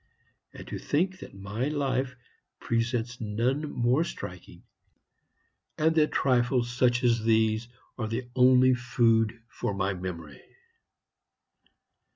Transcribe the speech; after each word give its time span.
And 0.51 0.67
to 0.69 0.79
think 0.79 1.19
that 1.19 1.35
my 1.35 1.67
life 1.67 2.15
presents 2.59 3.21
none 3.21 3.71
more 3.71 4.03
striking, 4.03 4.63
and 5.77 5.93
that 5.93 6.11
trifles 6.11 6.71
such 6.71 7.03
as 7.03 7.23
these 7.23 7.67
are 7.99 8.07
the 8.07 8.27
only 8.35 8.73
food 8.73 9.43
for 9.47 9.75
my 9.75 9.93
memory! 9.93 10.41